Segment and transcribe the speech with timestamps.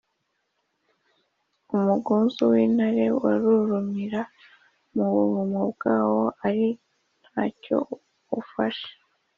[1.75, 4.21] Umugunzu w’intare warurumira
[4.93, 6.67] mu buvumo bwawo ari
[7.27, 7.77] nta cyo
[8.41, 8.89] ufashe?